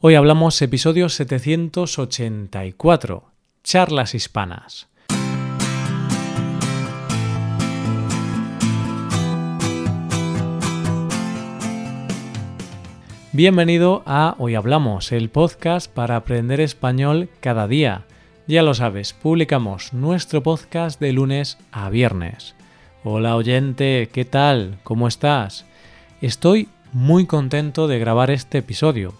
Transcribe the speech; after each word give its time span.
Hoy 0.00 0.14
hablamos 0.14 0.62
episodio 0.62 1.08
784, 1.08 3.32
charlas 3.64 4.14
hispanas. 4.14 4.86
Bienvenido 13.32 14.04
a 14.06 14.36
Hoy 14.38 14.54
Hablamos, 14.54 15.10
el 15.10 15.30
podcast 15.30 15.92
para 15.92 16.14
aprender 16.14 16.60
español 16.60 17.28
cada 17.40 17.66
día. 17.66 18.04
Ya 18.46 18.62
lo 18.62 18.74
sabes, 18.74 19.12
publicamos 19.12 19.92
nuestro 19.92 20.44
podcast 20.44 21.00
de 21.00 21.12
lunes 21.12 21.58
a 21.72 21.90
viernes. 21.90 22.54
Hola 23.02 23.34
oyente, 23.34 24.10
¿qué 24.12 24.24
tal? 24.24 24.78
¿Cómo 24.84 25.08
estás? 25.08 25.66
Estoy 26.20 26.68
muy 26.92 27.26
contento 27.26 27.88
de 27.88 27.98
grabar 27.98 28.30
este 28.30 28.58
episodio. 28.58 29.12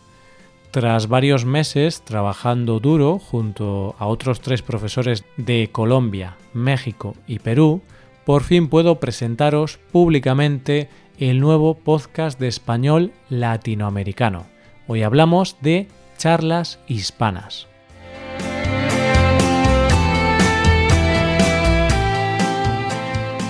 Tras 0.71 1.09
varios 1.09 1.46
meses 1.46 2.03
trabajando 2.03 2.79
duro 2.79 3.18
junto 3.18 3.96
a 3.99 4.07
otros 4.07 4.43
tres 4.43 4.61
profesores 4.61 5.25
de 5.39 5.71
Colombia, 5.72 6.36
México 6.53 7.14
y 7.26 7.39
Perú, 7.39 7.81
por 8.26 8.43
fin 8.43 8.68
puedo 8.68 9.00
presentaros 9.00 9.79
públicamente 9.93 10.90
el 11.18 11.40
nuevo 11.40 11.73
podcast 11.73 12.39
de 12.39 12.49
español 12.49 13.12
latinoamericano. 13.31 14.45
Hoy 14.86 15.03
hablamos 15.03 15.57
de 15.62 15.89
charlas 16.18 16.81
hispanas. 16.87 17.67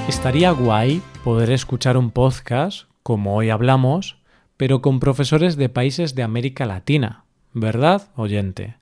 Estaría 0.09 0.53
guay 0.53 1.03
poder 1.25 1.51
escuchar 1.51 1.97
un 1.97 2.13
podcast, 2.13 2.85
como 3.03 3.35
hoy 3.35 3.51
hablamos, 3.51 4.18
pero 4.59 4.83
con 4.83 5.01
profesores 5.01 5.57
de 5.57 5.71
países 5.71 6.15
de 6.15 6.23
América 6.23 6.67
Latina, 6.67 7.25
¿verdad, 7.55 8.11
oyente? 8.17 8.77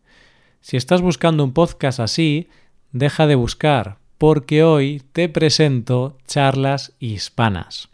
Si 0.61 0.77
estás 0.77 1.03
buscando 1.03 1.45
un 1.45 1.53
podcast 1.53 2.01
así, 2.01 2.49
deja 2.91 3.29
de 3.29 3.37
buscar, 3.37 3.99
porque 4.19 4.65
hoy 4.65 5.05
te 5.13 5.29
presento 5.29 6.19
charlas 6.27 6.95
hispanas. 6.99 7.91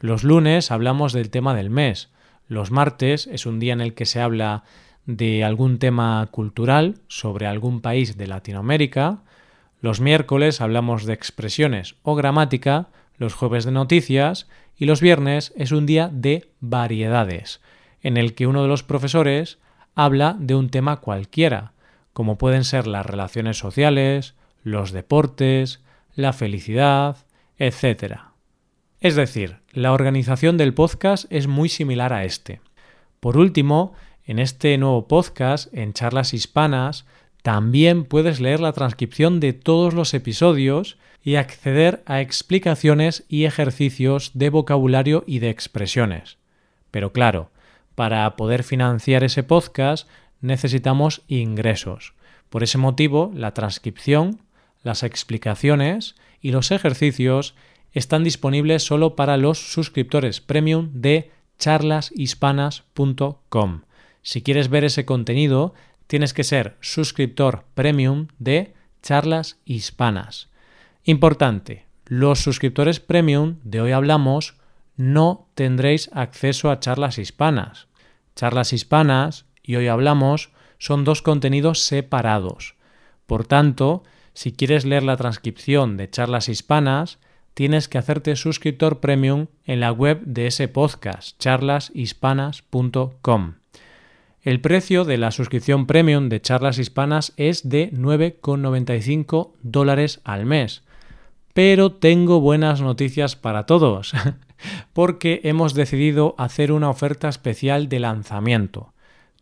Los 0.00 0.22
lunes 0.22 0.70
hablamos 0.70 1.14
del 1.14 1.30
tema 1.30 1.54
del 1.54 1.70
mes. 1.70 2.10
Los 2.50 2.72
martes 2.72 3.28
es 3.28 3.46
un 3.46 3.60
día 3.60 3.72
en 3.72 3.80
el 3.80 3.94
que 3.94 4.06
se 4.06 4.20
habla 4.20 4.64
de 5.06 5.44
algún 5.44 5.78
tema 5.78 6.26
cultural 6.32 6.96
sobre 7.06 7.46
algún 7.46 7.80
país 7.80 8.16
de 8.16 8.26
Latinoamérica. 8.26 9.20
Los 9.80 10.00
miércoles 10.00 10.60
hablamos 10.60 11.04
de 11.04 11.12
expresiones 11.12 11.94
o 12.02 12.16
gramática, 12.16 12.88
los 13.18 13.34
jueves 13.34 13.64
de 13.64 13.70
noticias 13.70 14.48
y 14.76 14.86
los 14.86 15.00
viernes 15.00 15.52
es 15.54 15.70
un 15.70 15.86
día 15.86 16.10
de 16.12 16.50
variedades, 16.58 17.60
en 18.02 18.16
el 18.16 18.34
que 18.34 18.48
uno 18.48 18.62
de 18.62 18.68
los 18.68 18.82
profesores 18.82 19.58
habla 19.94 20.36
de 20.40 20.56
un 20.56 20.70
tema 20.70 20.96
cualquiera, 20.96 21.72
como 22.12 22.36
pueden 22.36 22.64
ser 22.64 22.88
las 22.88 23.06
relaciones 23.06 23.58
sociales, 23.58 24.34
los 24.64 24.90
deportes, 24.90 25.84
la 26.16 26.32
felicidad, 26.32 27.16
etc. 27.58 28.29
Es 29.00 29.16
decir, 29.16 29.56
la 29.72 29.94
organización 29.94 30.58
del 30.58 30.74
podcast 30.74 31.24
es 31.30 31.46
muy 31.46 31.70
similar 31.70 32.12
a 32.12 32.24
este. 32.24 32.60
Por 33.18 33.38
último, 33.38 33.94
en 34.26 34.38
este 34.38 34.76
nuevo 34.76 35.08
podcast, 35.08 35.72
en 35.72 35.94
charlas 35.94 36.34
hispanas, 36.34 37.06
también 37.42 38.04
puedes 38.04 38.40
leer 38.40 38.60
la 38.60 38.74
transcripción 38.74 39.40
de 39.40 39.54
todos 39.54 39.94
los 39.94 40.12
episodios 40.12 40.98
y 41.24 41.36
acceder 41.36 42.02
a 42.04 42.20
explicaciones 42.20 43.24
y 43.26 43.46
ejercicios 43.46 44.32
de 44.34 44.50
vocabulario 44.50 45.24
y 45.26 45.38
de 45.38 45.48
expresiones. 45.48 46.36
Pero 46.90 47.10
claro, 47.10 47.50
para 47.94 48.36
poder 48.36 48.64
financiar 48.64 49.24
ese 49.24 49.42
podcast 49.42 50.08
necesitamos 50.42 51.22
ingresos. 51.26 52.12
Por 52.50 52.62
ese 52.62 52.76
motivo, 52.76 53.32
la 53.34 53.54
transcripción, 53.54 54.42
las 54.82 55.04
explicaciones 55.04 56.16
y 56.42 56.50
los 56.50 56.70
ejercicios 56.70 57.54
están 57.92 58.24
disponibles 58.24 58.82
solo 58.84 59.14
para 59.16 59.36
los 59.36 59.72
suscriptores 59.72 60.40
premium 60.40 60.88
de 60.92 61.30
charlashispanas.com. 61.58 63.82
Si 64.22 64.42
quieres 64.42 64.68
ver 64.68 64.84
ese 64.84 65.04
contenido, 65.04 65.74
tienes 66.06 66.32
que 66.34 66.44
ser 66.44 66.76
suscriptor 66.80 67.64
premium 67.74 68.28
de 68.38 68.74
Charlas 69.02 69.58
Hispanas. 69.64 70.50
Importante, 71.04 71.86
los 72.04 72.40
suscriptores 72.40 73.00
premium 73.00 73.56
de 73.64 73.80
hoy 73.80 73.92
hablamos 73.92 74.56
no 74.96 75.48
tendréis 75.54 76.10
acceso 76.12 76.70
a 76.70 76.80
charlas 76.80 77.18
hispanas. 77.18 77.88
Charlas 78.36 78.72
hispanas 78.72 79.46
y 79.62 79.76
hoy 79.76 79.88
hablamos 79.88 80.50
son 80.78 81.04
dos 81.04 81.22
contenidos 81.22 81.84
separados. 81.84 82.74
Por 83.26 83.46
tanto, 83.46 84.02
si 84.34 84.52
quieres 84.52 84.84
leer 84.84 85.04
la 85.04 85.16
transcripción 85.16 85.96
de 85.96 86.10
charlas 86.10 86.48
hispanas, 86.48 87.18
tienes 87.54 87.88
que 87.88 87.98
hacerte 87.98 88.36
suscriptor 88.36 89.00
premium 89.00 89.48
en 89.64 89.80
la 89.80 89.90
web 89.92 90.20
de 90.24 90.46
ese 90.46 90.68
podcast, 90.68 91.36
charlashispanas.com. 91.38 93.54
El 94.42 94.62
precio 94.62 95.04
de 95.04 95.18
la 95.18 95.32
suscripción 95.32 95.86
premium 95.86 96.30
de 96.30 96.40
charlas 96.40 96.78
hispanas 96.78 97.34
es 97.36 97.68
de 97.68 97.92
9,95 97.92 99.52
dólares 99.62 100.22
al 100.24 100.46
mes. 100.46 100.82
Pero 101.52 101.92
tengo 101.92 102.40
buenas 102.40 102.80
noticias 102.80 103.36
para 103.36 103.66
todos, 103.66 104.14
porque 104.94 105.42
hemos 105.44 105.74
decidido 105.74 106.34
hacer 106.38 106.72
una 106.72 106.88
oferta 106.88 107.28
especial 107.28 107.90
de 107.90 108.00
lanzamiento. 108.00 108.94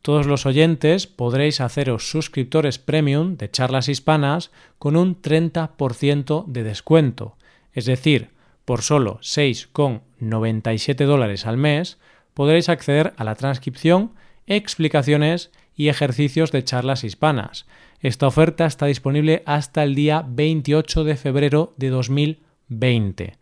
Todos 0.02 0.26
los 0.26 0.46
oyentes 0.46 1.06
podréis 1.06 1.60
haceros 1.60 2.10
suscriptores 2.10 2.78
premium 2.78 3.36
de 3.36 3.50
charlas 3.50 3.88
hispanas 3.88 4.50
con 4.78 4.96
un 4.96 5.20
30% 5.20 6.46
de 6.46 6.62
descuento. 6.62 7.36
Es 7.72 7.86
decir, 7.86 8.30
por 8.64 8.82
solo 8.82 9.18
6,97 9.20 11.06
dólares 11.06 11.46
al 11.46 11.56
mes 11.56 11.98
podréis 12.34 12.68
acceder 12.68 13.14
a 13.16 13.24
la 13.24 13.34
transcripción, 13.34 14.12
explicaciones 14.46 15.50
y 15.74 15.88
ejercicios 15.88 16.52
de 16.52 16.62
charlas 16.64 17.04
hispanas. 17.04 17.66
Esta 18.00 18.26
oferta 18.26 18.66
está 18.66 18.84
disponible 18.86 19.42
hasta 19.46 19.82
el 19.82 19.94
día 19.94 20.24
28 20.26 21.04
de 21.04 21.16
febrero 21.16 21.72
de 21.76 21.88
2020. 21.88 23.38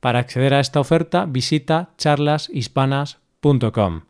Para 0.00 0.18
acceder 0.18 0.54
a 0.54 0.60
esta 0.60 0.80
oferta 0.80 1.26
visita 1.26 1.90
charlashispanas.com. 1.96 4.02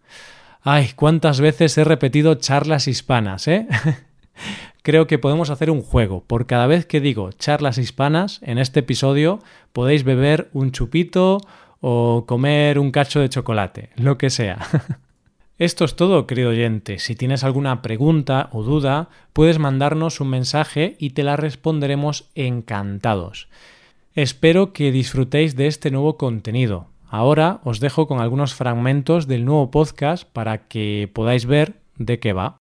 Ay, 0.63 0.91
cuántas 0.97 1.41
veces 1.41 1.79
he 1.79 1.85
repetido 1.85 2.35
charlas 2.35 2.89
hispanas, 2.89 3.47
¿eh? 3.47 3.69
Creo 4.87 5.09
que 5.09 5.19
podemos 5.19 5.51
hacer 5.51 5.69
un 5.73 5.83
juego. 5.83 6.23
Por 6.23 6.47
cada 6.47 6.69
vez 6.69 6.87
que 6.87 7.01
digo 7.01 7.33
charlas 7.33 7.77
hispanas 7.77 8.39
en 8.45 8.59
este 8.59 8.79
episodio, 8.79 9.41
podéis 9.73 10.05
beber 10.05 10.49
un 10.53 10.71
chupito 10.71 11.41
o 11.81 12.25
comer 12.29 12.79
un 12.79 12.93
cacho 12.93 13.19
de 13.19 13.29
chocolate, 13.29 13.91
lo 13.97 14.17
que 14.17 14.31
sea. 14.31 14.65
Esto 15.59 15.85
es 15.85 15.97
todo, 15.97 16.29
querido 16.29 16.51
oyente. 16.51 17.01
Si 17.01 17.17
tienes 17.17 17.43
alguna 17.43 17.83
pregunta 17.83 18.49
o 18.53 18.63
duda, 18.63 19.09
puedes 19.33 19.59
mandarnos 19.59 20.21
un 20.21 20.29
mensaje 20.29 20.95
y 21.01 21.11
te 21.11 21.25
la 21.25 21.35
responderemos 21.35 22.31
encantados. 22.37 23.49
Espero 24.15 24.73
que 24.73 24.93
disfrutéis 24.93 25.57
de 25.57 25.67
este 25.67 25.91
nuevo 25.91 26.17
contenido. 26.17 26.87
Ahora 27.09 27.61
os 27.65 27.81
dejo 27.81 28.07
con 28.07 28.21
algunos 28.21 28.55
fragmentos 28.55 29.27
del 29.27 29.47
nuevo 29.47 29.69
podcast 29.73 30.29
para 30.33 30.69
que 30.69 31.11
podáis 31.13 31.45
ver 31.45 31.75
de 31.97 32.21
qué 32.21 32.33
va. 32.33 32.59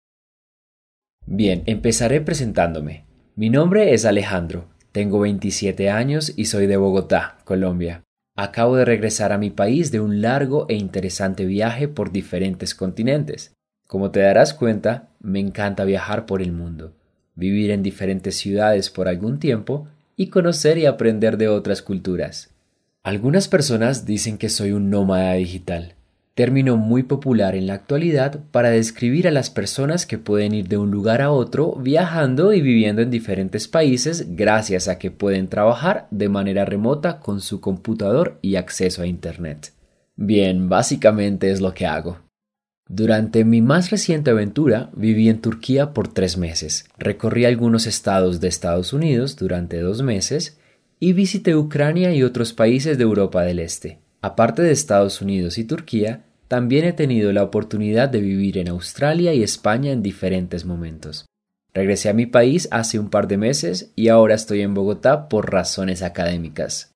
Bien, 1.27 1.63
empezaré 1.66 2.22
presentándome. 2.22 3.06
Mi 3.36 3.50
nombre 3.50 3.94
es 3.94 4.06
Alejandro, 4.06 4.68
tengo 4.92 5.19
27 5.19 5.89
años 5.89 6.31
y 6.36 6.45
soy 6.45 6.68
de 6.68 6.77
Bogotá, 6.77 7.39
Colombia. 7.45 8.04
Acabo 8.38 8.75
de 8.75 8.86
regresar 8.86 9.31
a 9.31 9.39
mi 9.39 9.50
país 9.50 9.92
de 9.92 10.00
un 10.00 10.22
largo 10.22 10.68
e 10.69 10.75
interesante 10.75 11.45
viaje 11.45 11.88
por 11.88 12.12
diferentes 12.12 12.75
continentes. 12.75 13.54
Como 13.88 14.12
te 14.12 14.19
darás 14.19 14.54
cuenta, 14.54 15.10
me 15.19 15.39
encanta 15.39 15.83
viajar 15.83 16.27
por 16.27 16.44
el 16.44 16.51
mundo, 16.51 16.94
vivir 17.33 17.71
en 17.71 17.81
diferentes 17.81 18.36
ciudades 18.36 18.92
por 18.92 19.07
algún 19.07 19.39
tiempo 19.39 19.88
y 20.16 20.28
conocer 20.28 20.78
y 20.78 20.86
aprender 20.86 21.38
de 21.38 21.48
otras 21.48 21.81
culturas. 21.81 22.51
Algunas 23.01 23.48
personas 23.48 24.06
dicen 24.06 24.38
que 24.38 24.50
soy 24.50 24.74
un 24.74 24.92
nómada 24.92 25.33
digital, 25.33 25.94
término 26.35 26.75
muy 26.75 27.03
popular 27.03 27.55
en 27.55 27.65
la 27.65 27.75
actualidad 27.75 28.41
para 28.51 28.69
describir 28.69 29.25
a 29.27 29.31
las 29.31 29.49
personas 29.49 30.05
que 30.05 30.17
pueden 30.17 30.53
ir 30.53 30.67
de 30.67 30.77
un 30.77 30.91
lugar 30.91 31.21
a 31.21 31.31
otro 31.31 31.75
viajando 31.77 32.51
y 32.51 32.61
viviendo 32.61 33.01
en 33.01 33.09
diferentes 33.09 33.69
países 33.69 34.35
gracias 34.35 34.89
a 34.89 34.99
que 34.99 35.11
pueden 35.11 35.47
trabajar 35.47 36.07
de 36.11 36.27
manera 36.27 36.65
remota 36.65 37.21
con 37.21 37.39
su 37.39 37.61
computador 37.61 38.37
y 38.41 38.57
acceso 38.57 39.01
a 39.01 39.07
Internet. 39.07 39.71
Bien, 40.17 40.67
básicamente 40.67 41.51
es 41.51 41.61
lo 41.61 41.73
que 41.73 41.85
hago. 41.85 42.19
Durante 42.87 43.45
mi 43.45 43.61
más 43.61 43.89
reciente 43.89 44.29
aventura 44.29 44.91
viví 44.93 45.29
en 45.29 45.39
Turquía 45.39 45.93
por 45.93 46.09
tres 46.09 46.37
meses, 46.37 46.85
recorrí 46.97 47.45
algunos 47.45 47.87
estados 47.87 48.41
de 48.41 48.49
Estados 48.49 48.91
Unidos 48.91 49.37
durante 49.37 49.79
dos 49.79 50.03
meses 50.03 50.59
y 50.99 51.13
visité 51.13 51.55
Ucrania 51.55 52.13
y 52.13 52.23
otros 52.23 52.51
países 52.51 52.97
de 52.97 53.03
Europa 53.03 53.41
del 53.43 53.59
Este. 53.59 54.05
Aparte 54.25 54.63
de 54.63 54.72
Estados 54.72 55.22
Unidos 55.22 55.60
y 55.60 55.66
Turquía, 55.66 56.24
también 56.48 56.83
he 56.83 56.94
tenido 56.94 57.31
la 57.31 57.44
oportunidad 57.44 58.10
de 58.10 58.22
vivir 58.22 58.57
en 58.57 58.69
Australia 58.69 59.36
y 59.36 59.44
España 59.44 59.92
en 59.92 60.01
diferentes 60.01 60.66
momentos. 60.66 61.27
Regresé 61.75 62.10
a 62.10 62.13
mi 62.13 62.25
país 62.25 62.68
hace 62.72 62.98
un 62.98 63.12
par 63.12 63.27
de 63.27 63.38
meses 63.38 63.92
y 63.95 64.07
ahora 64.07 64.33
estoy 64.33 64.62
en 64.62 64.74
Bogotá 64.74 65.30
por 65.30 65.54
razones 65.54 66.01
académicas. 66.01 66.89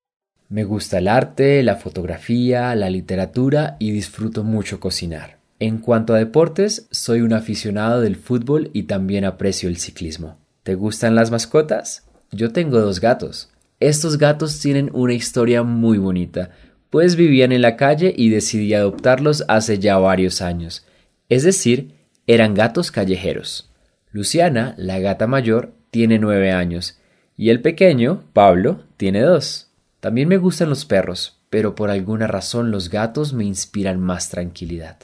Me 0.49 0.63
gusta 0.63 0.97
el 0.97 1.07
arte, 1.07 1.61
la 1.61 1.75
fotografía, 1.75 2.73
la 2.73 2.89
literatura 2.89 3.77
y 3.77 3.91
disfruto 3.91 4.43
mucho 4.43 4.79
cocinar. 4.79 5.37
En 5.59 5.77
cuanto 5.77 6.15
a 6.15 6.17
deportes, 6.17 6.87
soy 6.89 7.21
un 7.21 7.33
aficionado 7.33 8.01
del 8.01 8.15
fútbol 8.15 8.71
y 8.73 8.83
también 8.83 9.23
aprecio 9.23 9.69
el 9.69 9.77
ciclismo. 9.77 10.39
¿Te 10.63 10.73
gustan 10.73 11.13
las 11.13 11.29
mascotas? 11.29 12.07
Yo 12.31 12.51
tengo 12.53 12.79
dos 12.79 12.99
gatos. 12.99 13.51
Estos 13.79 14.17
gatos 14.17 14.59
tienen 14.59 14.89
una 14.93 15.13
historia 15.13 15.63
muy 15.63 15.99
bonita, 15.99 16.49
pues 16.89 17.15
vivían 17.15 17.51
en 17.51 17.61
la 17.61 17.75
calle 17.75 18.13
y 18.15 18.29
decidí 18.29 18.73
adoptarlos 18.73 19.45
hace 19.47 19.79
ya 19.79 19.97
varios 19.97 20.41
años. 20.41 20.85
Es 21.29 21.43
decir, 21.43 21.95
eran 22.27 22.53
gatos 22.53 22.91
callejeros. 22.91 23.71
Luciana, 24.11 24.73
la 24.77 24.99
gata 24.99 25.27
mayor, 25.27 25.73
tiene 25.91 26.19
nueve 26.19 26.51
años, 26.51 26.99
y 27.37 27.49
el 27.49 27.61
pequeño, 27.61 28.23
Pablo, 28.33 28.83
tiene 28.97 29.21
dos. 29.21 29.71
También 29.99 30.27
me 30.27 30.37
gustan 30.37 30.69
los 30.69 30.85
perros, 30.85 31.39
pero 31.49 31.75
por 31.75 31.89
alguna 31.89 32.27
razón 32.27 32.71
los 32.71 32.89
gatos 32.89 33.33
me 33.33 33.45
inspiran 33.45 33.99
más 33.99 34.29
tranquilidad. 34.29 34.97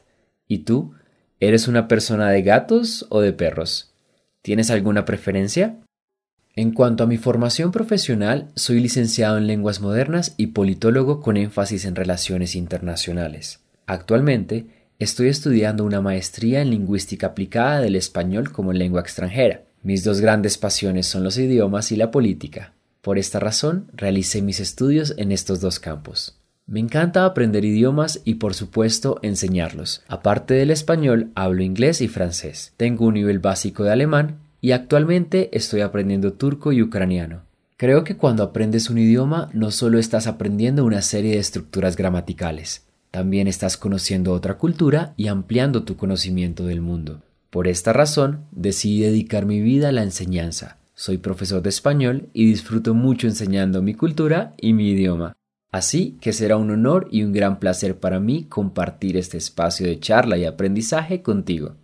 ¿Y 0.47 0.59
tú? 0.59 0.93
¿Eres 1.39 1.67
una 1.67 1.87
persona 1.87 2.29
de 2.29 2.41
gatos 2.41 3.05
o 3.09 3.21
de 3.21 3.33
perros? 3.33 3.93
¿Tienes 4.41 4.69
alguna 4.69 5.05
preferencia? 5.05 5.77
En 6.57 6.71
cuanto 6.71 7.03
a 7.03 7.07
mi 7.07 7.17
formación 7.17 7.73
profesional, 7.73 8.49
soy 8.55 8.79
licenciado 8.79 9.37
en 9.37 9.45
lenguas 9.45 9.81
modernas 9.81 10.35
y 10.37 10.47
politólogo 10.47 11.19
con 11.19 11.35
énfasis 11.35 11.83
en 11.83 11.95
relaciones 11.95 12.55
internacionales. 12.55 13.59
Actualmente, 13.87 14.67
estoy 14.97 15.27
estudiando 15.27 15.83
una 15.83 15.99
maestría 15.99 16.61
en 16.61 16.69
lingüística 16.69 17.27
aplicada 17.27 17.81
del 17.81 17.97
español 17.97 18.53
como 18.53 18.71
lengua 18.71 19.01
extranjera. 19.01 19.63
Mis 19.83 20.05
dos 20.05 20.21
grandes 20.21 20.57
pasiones 20.57 21.07
son 21.07 21.25
los 21.25 21.37
idiomas 21.37 21.91
y 21.91 21.97
la 21.97 22.09
política. 22.09 22.71
Por 23.01 23.19
esta 23.19 23.41
razón, 23.41 23.91
realicé 23.93 24.41
mis 24.41 24.61
estudios 24.61 25.13
en 25.17 25.33
estos 25.33 25.59
dos 25.59 25.81
campos. 25.81 26.37
Me 26.67 26.79
encanta 26.79 27.25
aprender 27.25 27.65
idiomas 27.65 28.21
y 28.23 28.35
por 28.35 28.53
supuesto 28.53 29.19
enseñarlos. 29.23 30.03
Aparte 30.07 30.53
del 30.53 30.71
español, 30.71 31.31
hablo 31.35 31.63
inglés 31.63 31.99
y 31.99 32.07
francés. 32.07 32.71
Tengo 32.77 33.07
un 33.07 33.15
nivel 33.15 33.39
básico 33.39 33.83
de 33.83 33.91
alemán 33.91 34.44
y 34.65 34.71
actualmente 34.71 35.55
estoy 35.55 35.81
aprendiendo 35.81 36.33
turco 36.33 36.71
y 36.71 36.81
ucraniano. 36.81 37.43
Creo 37.77 38.03
que 38.03 38.17
cuando 38.17 38.41
aprendes 38.41 38.89
un 38.89 38.97
idioma 38.97 39.47
no 39.53 39.69
solo 39.69 39.99
estás 39.99 40.25
aprendiendo 40.25 40.83
una 40.83 41.03
serie 41.03 41.33
de 41.33 41.37
estructuras 41.37 41.95
gramaticales, 41.95 42.87
también 43.11 43.47
estás 43.47 43.77
conociendo 43.77 44.33
otra 44.33 44.57
cultura 44.57 45.13
y 45.17 45.27
ampliando 45.27 45.83
tu 45.83 45.97
conocimiento 45.97 46.65
del 46.65 46.81
mundo. 46.81 47.21
Por 47.51 47.67
esta 47.67 47.93
razón, 47.93 48.45
decidí 48.49 49.01
dedicar 49.01 49.45
mi 49.45 49.61
vida 49.61 49.89
a 49.89 49.91
la 49.91 50.01
enseñanza. 50.01 50.79
Soy 50.95 51.19
profesor 51.19 51.61
de 51.61 51.69
español 51.69 52.29
y 52.33 52.47
disfruto 52.47 52.95
mucho 52.95 53.27
enseñando 53.27 53.83
mi 53.83 53.93
cultura 53.93 54.55
y 54.57 54.73
mi 54.73 54.89
idioma. 54.89 55.33
Así 55.71 56.17
que 56.21 56.33
será 56.33 56.57
un 56.57 56.71
honor 56.71 57.07
y 57.11 57.21
un 57.21 57.33
gran 57.33 57.59
placer 57.59 57.99
para 57.99 58.19
mí 58.19 58.45
compartir 58.45 59.15
este 59.15 59.37
espacio 59.37 59.85
de 59.85 59.99
charla 59.99 60.39
y 60.39 60.45
aprendizaje 60.45 61.21
contigo. 61.21 61.75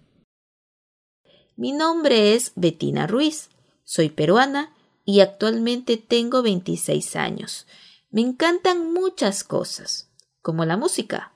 Mi 1.58 1.74
nombre 1.74 2.34
es 2.34 2.54
Betina 2.56 3.08
Ruiz, 3.08 3.50
soy 3.84 4.10
peruana 4.10 4.74
y 5.04 5.20
actualmente 5.20 5.98
tengo 5.98 6.42
26 6.42 7.16
años. 7.18 7.68
Me 8.10 8.22
encantan 8.22 8.94
muchas 8.94 9.44
cosas, 9.44 10.10
como 10.42 10.64
la 10.64 10.78
música, 10.78 11.34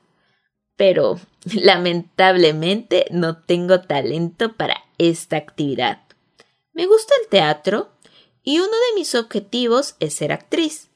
pero 0.77 1.19
lamentablemente 1.53 3.05
no 3.11 3.41
tengo 3.41 3.81
talento 3.81 4.53
para 4.53 4.77
esta 4.97 5.35
actividad. 5.37 6.01
Me 6.73 6.87
gusta 6.87 7.13
el 7.21 7.29
teatro 7.29 7.89
y 8.41 8.59
uno 8.59 8.67
de 8.67 8.99
mis 8.99 9.15
objetivos 9.15 9.95
es 9.99 10.13
ser 10.13 10.31
actriz. 10.31 10.89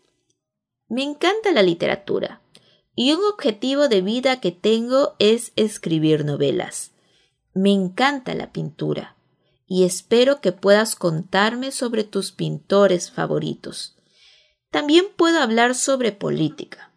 Me 0.87 1.03
encanta 1.03 1.51
la 1.51 1.61
literatura 1.61 2.41
y 2.95 3.11
un 3.11 3.23
objetivo 3.25 3.89
de 3.89 4.01
vida 4.01 4.39
que 4.39 4.51
tengo 4.51 5.15
es 5.19 5.51
escribir 5.55 6.25
novelas. 6.25 6.88
Me 7.59 7.73
encanta 7.73 8.35
la 8.35 8.53
pintura 8.53 9.17
y 9.67 9.83
espero 9.83 10.39
que 10.39 10.53
puedas 10.53 10.95
contarme 10.95 11.71
sobre 11.73 12.05
tus 12.05 12.31
pintores 12.31 13.11
favoritos. 13.11 13.97
También 14.71 15.07
puedo 15.13 15.41
hablar 15.41 15.75
sobre 15.75 16.13
política, 16.13 16.93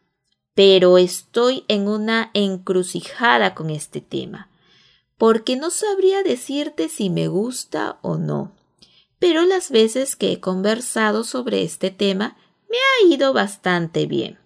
pero 0.55 0.99
estoy 0.99 1.65
en 1.67 1.89
una 1.89 2.31
encrucijada 2.33 3.57
con 3.57 3.71
este 3.71 4.01
tema, 4.01 4.53
porque 5.19 5.57
no 5.57 5.71
sabría 5.71 6.23
decirte 6.23 6.89
si 6.89 7.11
me 7.11 7.27
gusta 7.27 7.99
o 8.01 8.17
no. 8.17 8.53
Pero 9.19 9.43
las 9.43 9.73
veces 9.73 10.15
que 10.15 10.31
he 10.31 10.39
conversado 10.39 11.25
sobre 11.25 11.65
este 11.65 11.91
tema 11.91 12.37
me 12.71 12.77
ha 12.77 13.13
ido 13.13 13.33
bastante 13.33 14.07
bien. 14.07 14.39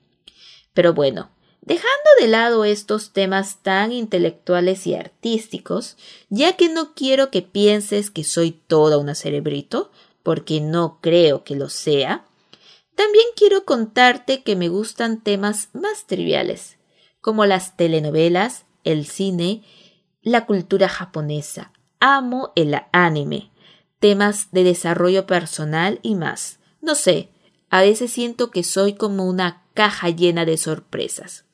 Pero 0.73 0.95
bueno, 0.95 1.29
Dejando 1.67 2.11
de 2.21 2.29
lado 2.29 2.65
estos 2.65 3.13
temas 3.13 3.61
tan 3.61 3.91
intelectuales 3.91 4.87
y 4.87 4.95
artísticos, 4.95 5.97
ya 6.29 6.57
que 6.57 6.69
no 6.69 6.95
quiero 6.95 7.33
que 7.33 7.43
pienses 7.43 8.13
que 8.13 8.23
soy 8.23 8.53
toda 8.53 8.99
una 8.99 9.17
cerebrito, 9.17 9.91
porque 10.23 10.61
no 10.61 11.01
creo 11.01 11.43
que 11.43 11.57
lo 11.57 11.69
sea, 11.69 12.25
también 12.95 13.27
quiero 13.35 13.65
contarte 13.65 14.45
que 14.45 14.55
me 14.55 14.69
gustan 14.69 15.21
temas 15.21 15.71
más 15.73 16.07
triviales, 16.07 16.79
como 17.21 17.47
las 17.47 17.77
telenovelas, 17.77 18.65
el 18.85 19.05
cine, 19.05 19.65
la 20.23 20.47
cultura 20.47 20.89
japonesa. 20.89 21.73
Amo 21.99 22.53
el 22.55 22.77
anime, 22.93 23.51
temas 23.99 24.53
de 24.53 24.63
desarrollo 24.63 25.27
personal 25.27 25.99
y 26.03 26.15
más. 26.15 26.61
No 26.81 26.95
sé, 26.95 27.31
a 27.71 27.81
veces 27.81 28.13
siento 28.13 28.53
que 28.53 28.63
soy 28.63 28.95
como 28.95 29.25
una 29.25 29.65
caja 29.75 30.11
llena 30.11 30.45
de 30.45 30.59
sorpresas. 30.59 31.46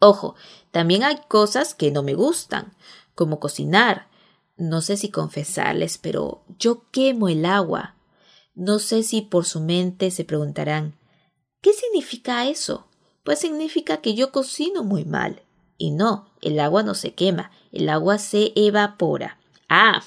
Ojo, 0.00 0.34
también 0.70 1.02
hay 1.02 1.18
cosas 1.28 1.74
que 1.74 1.90
no 1.90 2.02
me 2.02 2.14
gustan, 2.14 2.74
como 3.14 3.40
cocinar. 3.40 4.08
No 4.56 4.80
sé 4.82 4.96
si 4.96 5.10
confesarles, 5.10 5.98
pero 5.98 6.44
yo 6.58 6.90
quemo 6.90 7.28
el 7.28 7.44
agua. 7.44 7.96
No 8.54 8.78
sé 8.78 9.02
si 9.02 9.22
por 9.22 9.44
su 9.44 9.60
mente 9.60 10.10
se 10.10 10.24
preguntarán 10.24 10.96
¿qué 11.64 11.72
significa 11.72 12.46
eso? 12.46 12.86
Pues 13.24 13.38
significa 13.38 13.96
que 14.02 14.14
yo 14.14 14.30
cocino 14.30 14.84
muy 14.84 15.06
mal. 15.06 15.40
Y 15.78 15.92
no, 15.92 16.30
el 16.42 16.60
agua 16.60 16.82
no 16.82 16.94
se 16.94 17.14
quema, 17.14 17.50
el 17.72 17.88
agua 17.88 18.18
se 18.18 18.52
evapora. 18.54 19.38
Ah, 19.70 20.04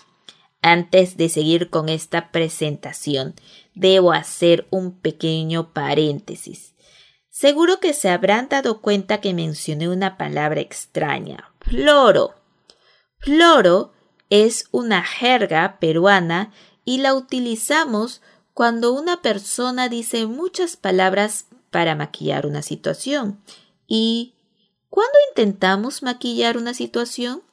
antes 0.62 1.18
de 1.18 1.28
seguir 1.28 1.72
con 1.72 1.90
esta 1.90 2.32
presentación, 2.32 3.34
debo 3.74 4.12
hacer 4.12 4.68
un 4.70 4.92
pequeño 4.92 5.74
paréntesis. 5.74 6.76
Seguro 7.40 7.80
que 7.80 7.94
se 7.94 8.10
habrán 8.10 8.50
dado 8.50 8.82
cuenta 8.82 9.22
que 9.22 9.32
mencioné 9.32 9.88
una 9.88 10.18
palabra 10.18 10.60
extraña, 10.60 11.54
floro. 11.62 12.34
Floro 13.20 13.94
es 14.32 14.68
una 14.72 15.04
jerga 15.04 15.78
peruana 15.80 16.52
y 16.84 16.98
la 16.98 17.14
utilizamos 17.14 18.24
cuando 18.56 18.92
una 18.92 19.22
persona 19.22 19.88
dice 19.88 20.26
muchas 20.26 20.78
palabras 20.78 21.46
para 21.70 21.94
maquillar 21.94 22.48
una 22.48 22.64
situación. 22.64 23.40
¿Y 23.86 24.34
cuándo 24.90 25.14
intentamos 25.30 26.02
maquillar 26.02 26.58
una 26.58 26.74
situación? 26.74 27.44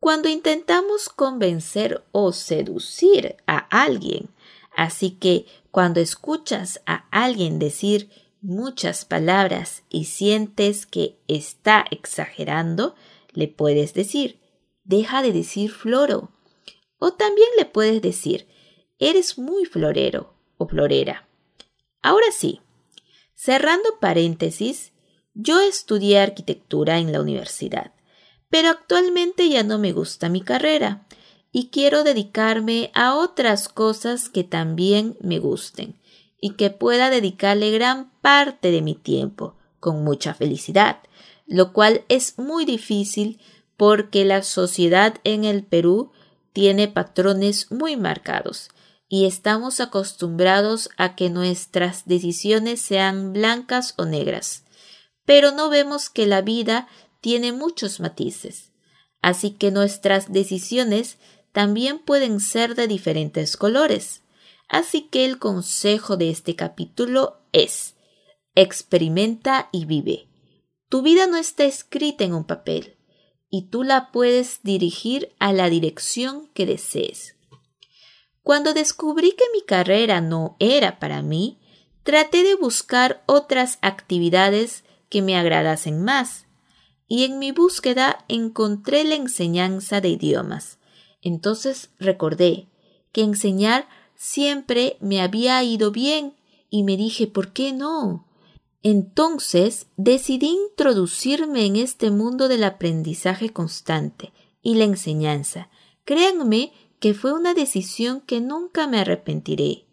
Cuando 0.00 0.28
intentamos 0.28 1.08
convencer 1.08 2.04
o 2.10 2.32
seducir 2.32 3.36
a 3.46 3.58
alguien. 3.58 4.28
Así 4.76 5.12
que 5.12 5.46
cuando 5.70 6.00
escuchas 6.00 6.80
a 6.84 7.06
alguien 7.12 7.60
decir 7.60 8.10
muchas 8.40 9.04
palabras 9.04 9.82
y 9.88 10.04
sientes 10.04 10.86
que 10.86 11.18
está 11.28 11.84
exagerando, 11.90 12.94
le 13.32 13.48
puedes 13.48 13.94
decir, 13.94 14.40
deja 14.84 15.22
de 15.22 15.32
decir 15.32 15.70
floro. 15.70 16.30
O 16.98 17.12
también 17.12 17.48
le 17.58 17.64
puedes 17.64 18.02
decir, 18.02 18.48
eres 18.98 19.38
muy 19.38 19.64
florero 19.64 20.34
o 20.56 20.66
florera. 20.66 21.28
Ahora 22.02 22.26
sí, 22.32 22.60
cerrando 23.34 23.98
paréntesis, 24.00 24.92
yo 25.34 25.60
estudié 25.60 26.18
arquitectura 26.18 26.98
en 26.98 27.12
la 27.12 27.20
universidad, 27.20 27.92
pero 28.48 28.70
actualmente 28.70 29.48
ya 29.48 29.62
no 29.62 29.78
me 29.78 29.92
gusta 29.92 30.28
mi 30.28 30.40
carrera 30.40 31.06
y 31.52 31.68
quiero 31.68 32.02
dedicarme 32.02 32.90
a 32.94 33.14
otras 33.14 33.68
cosas 33.68 34.28
que 34.28 34.44
también 34.44 35.16
me 35.20 35.38
gusten 35.38 35.98
y 36.40 36.54
que 36.54 36.70
pueda 36.70 37.10
dedicarle 37.10 37.70
gran 37.70 38.10
parte 38.20 38.70
de 38.70 38.82
mi 38.82 38.94
tiempo 38.94 39.56
con 39.80 40.04
mucha 40.04 40.34
felicidad, 40.34 40.98
lo 41.46 41.72
cual 41.72 42.04
es 42.08 42.38
muy 42.38 42.64
difícil 42.64 43.40
porque 43.76 44.24
la 44.24 44.42
sociedad 44.42 45.16
en 45.24 45.44
el 45.44 45.64
Perú 45.64 46.12
tiene 46.52 46.88
patrones 46.88 47.70
muy 47.70 47.96
marcados 47.96 48.70
y 49.08 49.24
estamos 49.24 49.80
acostumbrados 49.80 50.90
a 50.96 51.16
que 51.16 51.30
nuestras 51.30 52.06
decisiones 52.06 52.80
sean 52.80 53.32
blancas 53.32 53.94
o 53.96 54.04
negras, 54.04 54.64
pero 55.24 55.52
no 55.52 55.70
vemos 55.70 56.10
que 56.10 56.26
la 56.26 56.42
vida 56.42 56.88
tiene 57.20 57.52
muchos 57.52 58.00
matices, 58.00 58.72
así 59.22 59.52
que 59.52 59.70
nuestras 59.70 60.32
decisiones 60.32 61.16
también 61.52 61.98
pueden 61.98 62.40
ser 62.40 62.74
de 62.74 62.86
diferentes 62.86 63.56
colores. 63.56 64.22
Así 64.68 65.02
que 65.02 65.24
el 65.24 65.38
consejo 65.38 66.16
de 66.16 66.30
este 66.30 66.54
capítulo 66.54 67.38
es 67.52 67.96
experimenta 68.54 69.68
y 69.72 69.84
vive. 69.84 70.28
Tu 70.88 71.02
vida 71.02 71.26
no 71.26 71.36
está 71.36 71.64
escrita 71.64 72.24
en 72.24 72.34
un 72.34 72.44
papel 72.44 72.96
y 73.50 73.68
tú 73.68 73.82
la 73.82 74.10
puedes 74.10 74.62
dirigir 74.62 75.34
a 75.38 75.52
la 75.52 75.70
dirección 75.70 76.48
que 76.54 76.66
desees. 76.66 77.36
Cuando 78.42 78.74
descubrí 78.74 79.32
que 79.32 79.44
mi 79.52 79.62
carrera 79.62 80.20
no 80.20 80.56
era 80.58 80.98
para 80.98 81.22
mí, 81.22 81.60
traté 82.02 82.42
de 82.42 82.54
buscar 82.54 83.22
otras 83.26 83.78
actividades 83.80 84.84
que 85.08 85.22
me 85.22 85.36
agradasen 85.36 86.02
más, 86.02 86.46
y 87.06 87.24
en 87.24 87.38
mi 87.38 87.52
búsqueda 87.52 88.24
encontré 88.28 89.04
la 89.04 89.14
enseñanza 89.14 90.00
de 90.00 90.08
idiomas. 90.10 90.78
Entonces 91.22 91.90
recordé 91.98 92.68
que 93.12 93.22
enseñar 93.22 93.88
siempre 94.18 94.98
me 95.00 95.22
había 95.22 95.62
ido 95.62 95.92
bien 95.92 96.34
y 96.68 96.82
me 96.82 96.96
dije, 96.96 97.28
¿por 97.28 97.52
qué 97.52 97.72
no? 97.72 98.26
Entonces 98.82 99.86
decidí 99.96 100.48
introducirme 100.48 101.64
en 101.64 101.76
este 101.76 102.10
mundo 102.10 102.48
del 102.48 102.64
aprendizaje 102.64 103.50
constante 103.50 104.32
y 104.60 104.74
la 104.74 104.84
enseñanza. 104.84 105.70
Créanme 106.04 106.72
que 106.98 107.14
fue 107.14 107.32
una 107.32 107.54
decisión 107.54 108.20
que 108.20 108.40
nunca 108.40 108.88
me 108.88 108.98
arrepentiré, 108.98 109.86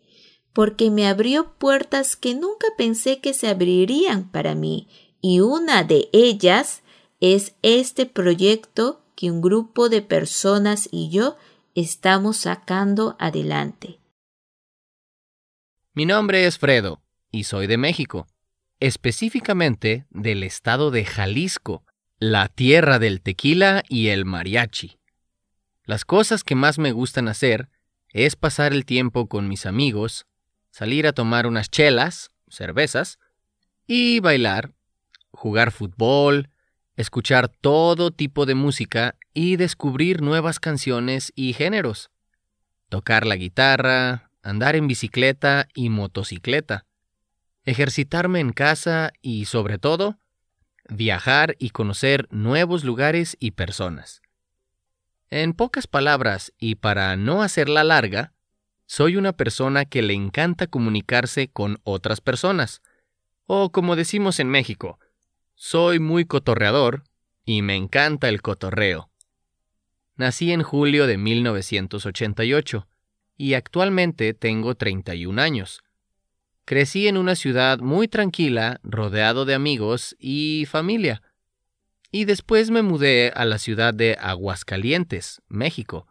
porque 0.53 0.89
me 0.89 1.08
abrió 1.08 1.53
puertas 1.58 2.15
que 2.15 2.34
nunca 2.34 2.67
pensé 2.77 3.20
que 3.20 3.34
se 3.34 3.48
abrirían 3.48 4.32
para 4.32 4.55
mí, 4.55 4.88
y 5.22 5.39
una 5.39 5.84
de 5.84 6.10
ellas 6.13 6.82
es 7.20 7.53
este 7.62 8.05
proyecto 8.08 9.01
que 9.15 9.29
un 9.29 9.41
grupo 9.41 9.88
de 9.88 10.01
personas 10.01 10.89
y 10.91 11.10
yo 11.10 11.36
estamos 11.75 12.38
sacando 12.38 13.15
adelante. 13.20 14.00
Mi 15.97 16.05
nombre 16.05 16.45
es 16.45 16.57
Fredo 16.57 17.01
y 17.31 17.45
soy 17.45 17.67
de 17.67 17.77
México, 17.77 18.27
específicamente 18.81 20.05
del 20.09 20.43
estado 20.43 20.91
de 20.91 21.05
Jalisco, 21.05 21.85
la 22.19 22.49
tierra 22.49 22.99
del 22.99 23.21
tequila 23.21 23.81
y 23.87 24.09
el 24.09 24.25
mariachi. 24.25 24.99
Las 25.85 26.03
cosas 26.03 26.43
que 26.43 26.53
más 26.53 26.79
me 26.79 26.91
gustan 26.91 27.29
hacer 27.29 27.69
es 28.09 28.35
pasar 28.35 28.73
el 28.73 28.83
tiempo 28.83 29.27
con 29.27 29.47
mis 29.47 29.65
amigos, 29.65 30.25
salir 30.69 31.07
a 31.07 31.13
tomar 31.13 31.47
unas 31.47 31.69
chelas, 31.69 32.29
cervezas, 32.49 33.17
y 33.87 34.19
bailar, 34.19 34.73
jugar 35.31 35.71
fútbol, 35.71 36.49
escuchar 36.97 37.47
todo 37.47 38.11
tipo 38.11 38.45
de 38.45 38.55
música 38.55 39.15
y 39.33 39.55
descubrir 39.55 40.21
nuevas 40.21 40.59
canciones 40.59 41.31
y 41.37 41.53
géneros, 41.53 42.11
tocar 42.89 43.25
la 43.25 43.37
guitarra, 43.37 44.25
andar 44.45 44.75
en 44.75 44.87
bicicleta 44.87 45.67
y 45.73 45.89
motocicleta, 45.89 46.85
ejercitarme 47.65 48.39
en 48.39 48.53
casa 48.53 49.11
y, 49.23 49.45
sobre 49.45 49.79
todo, 49.79 50.19
viajar 50.87 51.55
y 51.57 51.71
conocer 51.71 52.27
nuevos 52.29 52.83
lugares 52.83 53.35
y 53.39 53.51
personas. 53.51 54.21
En 55.31 55.53
pocas 55.53 55.87
palabras, 55.87 56.53
y 56.59 56.75
para 56.75 57.15
no 57.15 57.41
hacerla 57.41 57.83
larga, 57.83 58.33
soy 58.85 59.17
una 59.17 59.33
persona 59.33 59.85
que 59.85 60.03
le 60.03 60.13
encanta 60.13 60.67
comunicarse 60.67 61.47
con 61.47 61.79
otras 61.83 62.21
personas, 62.21 62.83
o 63.47 63.71
como 63.71 63.95
decimos 63.95 64.39
en 64.39 64.49
México, 64.49 64.99
soy 65.55 65.99
muy 65.99 66.25
cotorreador 66.25 67.03
y 67.45 67.63
me 67.63 67.75
encanta 67.75 68.29
el 68.29 68.43
cotorreo. 68.43 69.09
Nací 70.17 70.51
en 70.51 70.61
julio 70.61 71.07
de 71.07 71.17
1988 71.17 72.87
y 73.37 73.53
actualmente 73.53 74.33
tengo 74.33 74.75
31 74.75 75.41
años. 75.41 75.83
Crecí 76.65 77.07
en 77.07 77.17
una 77.17 77.35
ciudad 77.35 77.79
muy 77.79 78.07
tranquila, 78.07 78.79
rodeado 78.83 79.45
de 79.45 79.53
amigos 79.53 80.15
y 80.19 80.65
familia. 80.67 81.21
Y 82.11 82.25
después 82.25 82.71
me 82.71 82.81
mudé 82.81 83.31
a 83.35 83.45
la 83.45 83.59
ciudad 83.59 83.93
de 83.93 84.17
Aguascalientes, 84.19 85.41
México, 85.47 86.07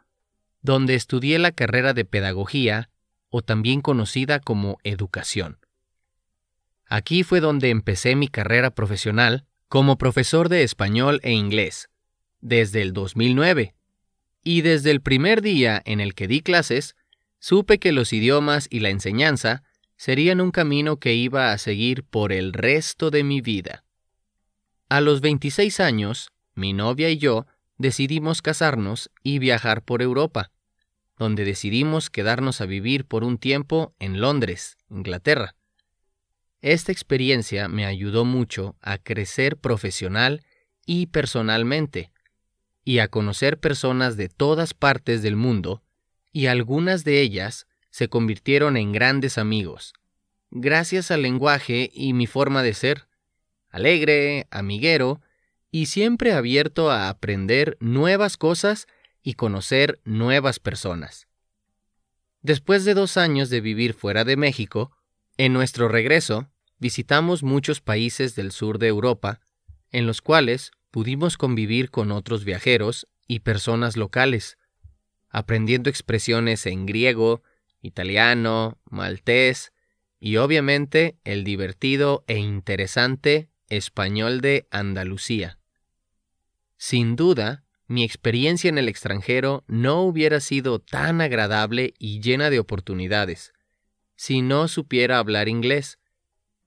donde 0.62 0.94
estudié 0.94 1.38
la 1.38 1.52
carrera 1.52 1.92
de 1.92 2.04
pedagogía, 2.04 2.90
o 3.30 3.42
también 3.42 3.80
conocida 3.80 4.38
como 4.38 4.78
educación. 4.84 5.58
Aquí 6.86 7.24
fue 7.24 7.40
donde 7.40 7.70
empecé 7.70 8.14
mi 8.14 8.28
carrera 8.28 8.70
profesional 8.70 9.44
como 9.66 9.98
profesor 9.98 10.48
de 10.48 10.62
español 10.62 11.18
e 11.24 11.32
inglés, 11.32 11.88
desde 12.40 12.80
el 12.80 12.92
2009. 12.92 13.74
Y 14.44 14.60
desde 14.60 14.92
el 14.92 15.00
primer 15.00 15.42
día 15.42 15.82
en 15.84 16.00
el 16.00 16.14
que 16.14 16.28
di 16.28 16.42
clases, 16.42 16.94
supe 17.44 17.78
que 17.78 17.92
los 17.92 18.14
idiomas 18.14 18.68
y 18.70 18.80
la 18.80 18.88
enseñanza 18.88 19.64
serían 19.98 20.40
un 20.40 20.50
camino 20.50 20.96
que 20.96 21.12
iba 21.12 21.52
a 21.52 21.58
seguir 21.58 22.02
por 22.02 22.32
el 22.32 22.54
resto 22.54 23.10
de 23.10 23.22
mi 23.22 23.42
vida. 23.42 23.84
A 24.88 25.02
los 25.02 25.20
26 25.20 25.78
años, 25.80 26.30
mi 26.54 26.72
novia 26.72 27.10
y 27.10 27.18
yo 27.18 27.44
decidimos 27.76 28.40
casarnos 28.40 29.10
y 29.22 29.40
viajar 29.40 29.82
por 29.82 30.00
Europa, 30.00 30.52
donde 31.18 31.44
decidimos 31.44 32.08
quedarnos 32.08 32.62
a 32.62 32.64
vivir 32.64 33.04
por 33.04 33.24
un 33.24 33.36
tiempo 33.36 33.94
en 33.98 34.22
Londres, 34.22 34.78
Inglaterra. 34.88 35.54
Esta 36.62 36.92
experiencia 36.92 37.68
me 37.68 37.84
ayudó 37.84 38.24
mucho 38.24 38.74
a 38.80 38.96
crecer 38.96 39.58
profesional 39.58 40.46
y 40.86 41.08
personalmente, 41.08 42.10
y 42.84 43.00
a 43.00 43.08
conocer 43.08 43.60
personas 43.60 44.16
de 44.16 44.30
todas 44.30 44.72
partes 44.72 45.20
del 45.20 45.36
mundo, 45.36 45.83
y 46.34 46.48
algunas 46.48 47.04
de 47.04 47.20
ellas 47.20 47.68
se 47.90 48.08
convirtieron 48.08 48.76
en 48.76 48.90
grandes 48.90 49.38
amigos, 49.38 49.94
gracias 50.50 51.12
al 51.12 51.22
lenguaje 51.22 51.92
y 51.94 52.12
mi 52.12 52.26
forma 52.26 52.64
de 52.64 52.74
ser, 52.74 53.06
alegre, 53.70 54.48
amiguero, 54.50 55.22
y 55.70 55.86
siempre 55.86 56.32
abierto 56.32 56.90
a 56.90 57.08
aprender 57.08 57.76
nuevas 57.78 58.36
cosas 58.36 58.88
y 59.22 59.34
conocer 59.34 60.00
nuevas 60.04 60.58
personas. 60.58 61.28
Después 62.42 62.84
de 62.84 62.94
dos 62.94 63.16
años 63.16 63.48
de 63.48 63.60
vivir 63.60 63.94
fuera 63.94 64.24
de 64.24 64.36
México, 64.36 64.90
en 65.36 65.52
nuestro 65.52 65.86
regreso, 65.86 66.50
visitamos 66.78 67.44
muchos 67.44 67.80
países 67.80 68.34
del 68.34 68.50
sur 68.50 68.78
de 68.78 68.88
Europa, 68.88 69.40
en 69.92 70.04
los 70.04 70.20
cuales 70.20 70.72
pudimos 70.90 71.36
convivir 71.36 71.92
con 71.92 72.10
otros 72.10 72.44
viajeros 72.44 73.06
y 73.28 73.40
personas 73.40 73.96
locales, 73.96 74.58
aprendiendo 75.34 75.90
expresiones 75.90 76.64
en 76.64 76.86
griego, 76.86 77.42
italiano, 77.82 78.78
maltés 78.84 79.72
y 80.20 80.36
obviamente 80.36 81.18
el 81.24 81.42
divertido 81.42 82.24
e 82.28 82.38
interesante 82.38 83.50
español 83.68 84.40
de 84.40 84.68
Andalucía. 84.70 85.58
Sin 86.76 87.16
duda, 87.16 87.64
mi 87.88 88.04
experiencia 88.04 88.68
en 88.68 88.78
el 88.78 88.88
extranjero 88.88 89.64
no 89.66 90.02
hubiera 90.02 90.38
sido 90.38 90.78
tan 90.78 91.20
agradable 91.20 91.94
y 91.98 92.20
llena 92.20 92.48
de 92.48 92.60
oportunidades 92.60 93.52
si 94.14 94.40
no 94.40 94.68
supiera 94.68 95.18
hablar 95.18 95.48
inglés, 95.48 95.98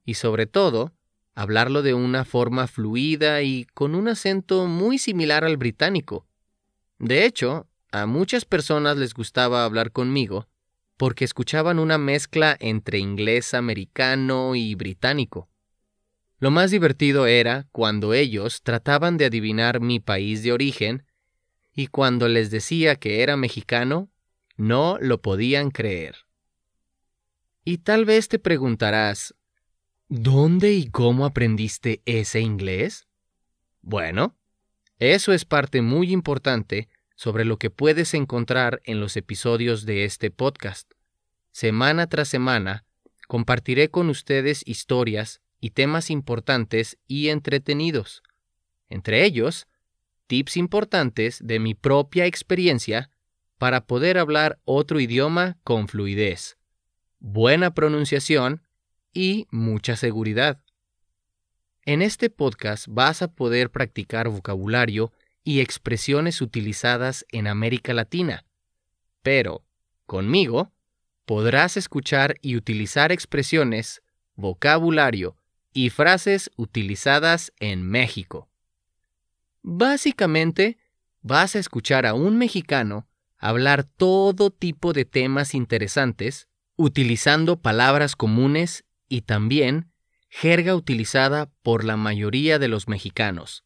y 0.04 0.16
sobre 0.16 0.46
todo, 0.46 0.94
hablarlo 1.36 1.84
de 1.84 1.94
una 1.94 2.26
forma 2.26 2.68
fluida 2.68 3.42
y 3.42 3.64
con 3.74 3.96
un 3.96 4.10
acento 4.10 4.66
muy 4.68 4.98
similar 4.98 5.46
al 5.46 5.56
británico. 5.56 6.28
De 7.00 7.24
hecho, 7.24 7.68
a 7.92 8.06
muchas 8.06 8.46
personas 8.46 8.98
les 8.98 9.14
gustaba 9.14 9.64
hablar 9.64 9.92
conmigo 9.92 10.48
porque 10.98 11.26
escuchaban 11.26 11.80
una 11.80 11.98
mezcla 11.98 12.58
entre 12.60 12.98
inglés 12.98 13.54
americano 13.54 14.56
y 14.56 14.74
británico. 14.76 15.48
Lo 16.40 16.52
más 16.52 16.72
divertido 16.72 17.28
era 17.28 17.68
cuando 17.72 18.14
ellos 18.14 18.62
trataban 18.64 19.18
de 19.18 19.26
adivinar 19.26 19.80
mi 19.80 20.00
país 20.00 20.44
de 20.44 20.52
origen 20.52 21.06
y 21.74 21.88
cuando 21.88 22.28
les 22.28 22.50
decía 22.50 22.96
que 22.96 23.22
era 23.22 23.38
mexicano, 23.38 24.10
no 24.56 24.98
lo 25.00 25.22
podían 25.22 25.70
creer. 25.70 26.16
Y 27.64 27.80
tal 27.80 28.06
vez 28.06 28.28
te 28.28 28.40
preguntarás, 28.40 29.36
¿dónde 30.10 30.74
y 30.74 30.90
cómo 30.90 31.26
aprendiste 31.26 32.02
ese 32.06 32.40
inglés? 32.40 33.08
Bueno, 33.82 34.36
eso 34.98 35.34
es 35.34 35.46
parte 35.46 35.82
muy 35.84 36.12
importante 36.12 36.90
sobre 37.18 37.46
lo 37.46 37.58
que 37.58 37.72
puedes 37.72 38.14
encontrar 38.14 38.80
en 38.86 39.02
los 39.02 39.18
episodios 39.18 39.86
de 39.86 40.06
este 40.06 40.30
podcast. 40.30 40.90
Semana 41.52 42.08
tras 42.08 42.30
semana, 42.30 42.86
compartiré 43.28 43.90
con 43.90 44.10
ustedes 44.10 44.62
historias 44.66 45.42
y 45.60 45.72
temas 45.72 46.12
importantes 46.12 47.00
y 47.08 47.30
entretenidos. 47.30 48.22
Entre 48.88 49.26
ellos, 49.26 49.68
tips 50.28 50.58
importantes 50.58 51.40
de 51.44 51.60
mi 51.60 51.74
propia 51.74 52.28
experiencia 52.28 53.10
para 53.58 53.88
poder 53.88 54.20
hablar 54.20 54.60
otro 54.64 55.00
idioma 55.00 55.58
con 55.64 55.88
fluidez, 55.88 56.60
buena 57.18 57.74
pronunciación 57.74 58.62
y 59.12 59.48
mucha 59.50 59.96
seguridad. 59.96 60.62
En 61.84 62.04
este 62.04 62.30
podcast 62.30 62.86
vas 62.88 63.24
a 63.24 63.34
poder 63.34 63.72
practicar 63.72 64.30
vocabulario 64.30 65.12
y 65.48 65.62
expresiones 65.62 66.42
utilizadas 66.42 67.26
en 67.32 67.48
América 67.48 67.94
Latina, 67.94 68.44
pero 69.22 69.64
conmigo 70.06 70.74
podrás 71.24 71.78
escuchar 71.78 72.36
y 72.42 72.58
utilizar 72.58 73.14
expresiones, 73.14 74.02
vocabulario 74.36 75.38
y 75.72 75.90
frases 75.90 76.52
utilizadas 76.58 77.54
en 77.62 77.88
México. 77.88 78.50
Básicamente, 79.62 80.80
vas 81.22 81.56
a 81.56 81.60
escuchar 81.60 82.06
a 82.06 82.14
un 82.14 82.38
mexicano 82.38 83.08
hablar 83.38 83.86
todo 83.86 84.50
tipo 84.50 84.92
de 84.92 85.06
temas 85.06 85.54
interesantes, 85.54 86.50
utilizando 86.76 87.62
palabras 87.62 88.18
comunes 88.18 88.84
y 89.08 89.22
también 89.22 89.94
jerga 90.28 90.76
utilizada 90.76 91.50
por 91.64 91.86
la 91.86 91.96
mayoría 91.96 92.60
de 92.60 92.68
los 92.68 92.90
mexicanos, 92.90 93.64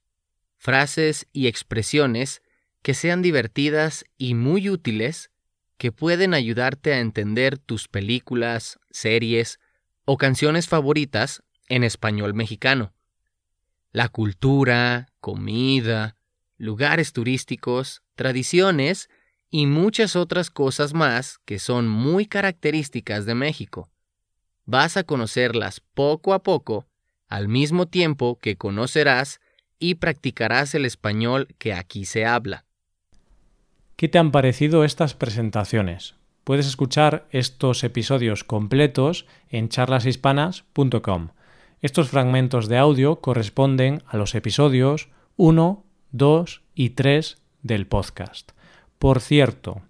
frases 0.62 1.28
y 1.34 1.48
expresiones 1.48 2.44
que 2.84 2.94
sean 2.94 3.24
divertidas 3.24 4.06
y 4.20 4.36
muy 4.36 4.70
útiles 4.70 5.32
que 5.80 5.92
pueden 5.92 6.36
ayudarte 6.36 6.94
a 6.94 7.00
entender 7.00 7.58
tus 7.58 7.88
películas, 7.88 8.80
series 8.92 9.60
o 10.06 10.18
canciones 10.18 10.68
favoritas 10.68 11.42
en 11.68 11.84
español 11.84 12.36
mexicano. 12.36 12.94
La 13.92 14.08
cultura, 14.08 15.08
comida, 15.20 16.16
lugares 16.58 17.12
turísticos, 17.12 18.04
tradiciones 18.14 19.10
y 19.50 19.66
muchas 19.66 20.16
otras 20.16 20.52
cosas 20.52 20.94
más 20.94 21.40
que 21.44 21.58
son 21.58 21.88
muy 21.88 22.28
características 22.28 23.26
de 23.26 23.34
México. 23.34 23.90
Vas 24.66 24.96
a 24.96 25.06
conocerlas 25.06 25.80
poco 25.80 26.36
a 26.36 26.44
poco, 26.44 26.88
al 27.28 27.48
mismo 27.48 27.88
tiempo 27.88 28.38
que 28.38 28.58
conocerás 28.58 29.40
y 29.82 29.96
practicarás 29.96 30.74
el 30.76 30.86
español 30.86 31.50
que 31.58 31.74
aquí 31.74 32.06
se 32.06 32.26
habla. 32.26 32.64
¿Qué 33.98 34.08
te 34.08 34.18
han 34.18 34.32
parecido 34.32 34.86
estas 34.86 35.14
presentaciones? 35.14 36.16
Puedes 36.46 36.68
escuchar 36.68 37.28
estos 37.32 37.84
episodios 37.84 38.44
completos 38.44 39.26
en 39.50 39.68
charlashispanas.com. 39.70 41.30
Estos 41.82 42.10
fragmentos 42.10 42.68
de 42.70 42.78
audio 42.78 43.22
corresponden 43.22 44.04
a 44.08 44.18
los 44.18 44.36
episodios 44.36 45.10
1, 45.36 45.84
2 46.12 46.62
y 46.76 46.90
3 46.92 47.38
del 47.64 47.88
podcast. 47.88 48.52
Por 49.00 49.20
cierto, 49.20 49.82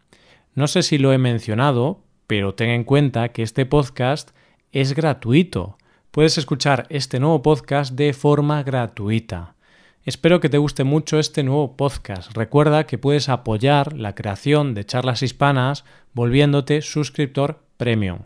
no 0.56 0.68
sé 0.68 0.84
si 0.84 0.98
lo 0.98 1.14
he 1.14 1.18
mencionado, 1.18 2.04
pero 2.28 2.54
ten 2.54 2.70
en 2.70 2.84
cuenta 2.84 3.30
que 3.30 3.44
este 3.44 3.66
podcast 3.66 4.32
es 4.72 4.94
gratuito. 4.94 5.78
Puedes 6.12 6.38
escuchar 6.38 6.86
este 6.90 7.20
nuevo 7.20 7.42
podcast 7.42 7.94
de 7.94 8.14
forma 8.14 8.64
gratuita. 8.64 9.56
Espero 10.04 10.40
que 10.40 10.50
te 10.50 10.58
guste 10.58 10.84
mucho 10.84 11.20
este 11.20 11.44
nuevo 11.44 11.78
podcast. 11.78 12.36
Recuerda 12.36 12.88
que 12.88 12.98
puedes 12.98 13.30
apoyar 13.30 13.94
la 13.94 14.16
creación 14.16 14.74
de 14.74 14.84
charlas 14.84 15.22
hispanas 15.22 15.86
volviéndote 16.14 16.82
suscriptor 16.82 17.64
premium. 17.78 18.22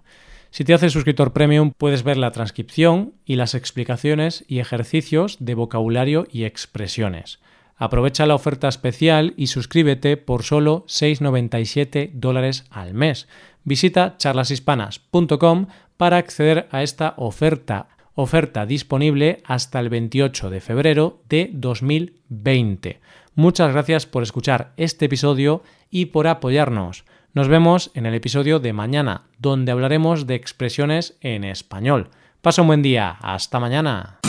Si 0.52 0.64
te 0.64 0.74
haces 0.74 0.94
suscriptor 0.94 1.34
premium 1.34 1.74
puedes 1.78 2.04
ver 2.04 2.16
la 2.16 2.32
transcripción 2.32 3.16
y 3.26 3.36
las 3.36 3.56
explicaciones 3.56 4.46
y 4.48 4.60
ejercicios 4.60 5.36
de 5.42 5.54
vocabulario 5.54 6.28
y 6.32 6.46
expresiones. 6.46 7.40
Aprovecha 7.76 8.26
la 8.26 8.36
oferta 8.36 8.70
especial 8.70 9.34
y 9.36 9.48
suscríbete 9.48 10.16
por 10.16 10.44
solo 10.44 10.86
6,97 10.88 12.12
dólares 12.14 12.64
al 12.70 12.94
mes. 12.94 13.28
Visita 13.66 14.16
charlashispanas.com 14.18 15.68
para 15.98 16.16
acceder 16.16 16.70
a 16.72 16.84
esta 16.84 17.16
oferta, 17.18 17.90
oferta 18.16 18.66
disponible 18.66 19.44
hasta 19.46 19.80
el 19.80 19.90
28 19.90 20.50
de 20.50 20.62
febrero 20.62 21.22
de 21.30 21.52
2020. 21.54 23.00
Muchas 23.36 23.72
gracias 23.72 24.06
por 24.06 24.24
escuchar 24.24 24.74
este 24.78 25.06
episodio 25.06 25.62
y 25.92 26.08
por 26.08 26.28
apoyarnos. 26.28 27.06
Nos 27.34 27.50
vemos 27.50 27.92
en 27.94 28.06
el 28.06 28.16
episodio 28.16 28.60
de 28.60 28.72
mañana, 28.72 29.24
donde 29.38 29.72
hablaremos 29.72 30.26
de 30.26 30.36
expresiones 30.36 31.18
en 31.20 31.44
español. 31.44 32.10
Pasa 32.42 32.62
un 32.62 32.68
buen 32.68 32.82
día. 32.82 33.18
Hasta 33.22 33.60
mañana. 33.60 34.20